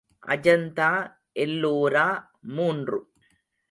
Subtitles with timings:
[0.27, 0.89] அஜந்தா
[1.33, 2.07] எல்லோரா
[2.41, 2.99] மூன்று.